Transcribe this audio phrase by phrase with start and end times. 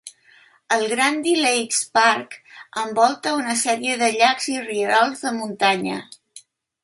[0.75, 2.31] El Grundy Lakes Park
[2.85, 6.01] envolta una sèrie de llacs i rierols de muntanya.